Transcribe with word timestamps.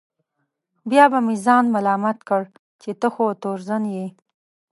بیا 0.89 1.05
به 1.11 1.19
مې 1.25 1.35
ځان 1.45 1.65
ملامت 1.75 2.17
کړ 2.29 2.43
چې 2.81 2.89
ته 2.99 3.07
خو 3.13 3.25
تورزن 3.41 3.83
یې. 3.95 4.07